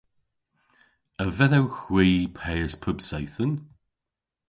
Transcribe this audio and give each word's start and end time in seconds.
A 1.23 1.25
vedhowgh 1.37 1.77
hwi 1.85 2.09
peys 2.37 2.73
pub 2.81 2.97
seythen? 3.07 3.53